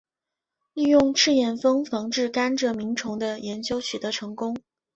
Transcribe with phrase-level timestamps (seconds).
[0.73, 4.57] 利用赤眼蜂防治甘蔗螟虫的研究取得成功。